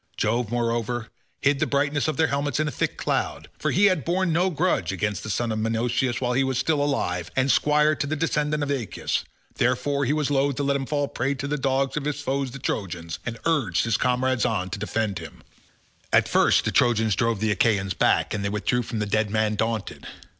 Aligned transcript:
Jove, 0.17 0.49
moreover, 0.51 1.09
hid 1.43 1.59
the 1.59 1.67
brightness 1.67 2.07
of 2.07 2.17
their 2.17 2.25
helmets 2.33 2.59
in 2.59 2.67
a 2.67 2.71
thick 2.71 2.97
cloud, 2.97 3.49
for 3.59 3.69
he 3.69 3.85
had 3.85 4.03
borne 4.03 4.33
no 4.33 4.49
grudge 4.49 4.91
against 4.91 5.21
the 5.21 5.29
son 5.29 5.51
of 5.51 5.59
Menoetius 5.59 6.19
while 6.19 6.33
he 6.33 6.43
was 6.43 6.57
still 6.57 6.81
alive 6.83 7.29
and 7.35 7.51
squire 7.51 7.93
to 7.93 8.07
the 8.07 8.15
descendant 8.15 8.63
of 8.63 8.71
Aeacus; 8.71 9.25
therefore 9.57 10.05
he 10.05 10.11
was 10.13 10.31
loth 10.31 10.55
to 10.55 10.63
let 10.63 10.75
him 10.75 10.87
fall 10.87 11.03
a 11.03 11.07
prey 11.07 11.35
to 11.35 11.47
the 11.47 11.55
dogs 11.55 11.97
of 11.97 12.05
his 12.05 12.19
foes 12.19 12.49
the 12.49 12.57
Trojans, 12.57 13.19
and 13.27 13.37
urged 13.45 13.83
his 13.83 13.95
comrades 13.97 14.43
on 14.43 14.71
to 14.71 14.79
defend 14.79 15.19
him. 15.19 15.43
At 16.11 16.27
first 16.27 16.65
the 16.65 16.71
Trojans 16.71 17.15
drove 17.15 17.39
the 17.39 17.51
Achaeans 17.51 17.93
back, 17.93 18.33
and 18.33 18.43
they 18.43 18.49
withdrew 18.49 18.81
from 18.81 18.97
the 18.97 19.05
dead 19.05 19.29
man 19.29 19.53
daunted. 19.53 20.07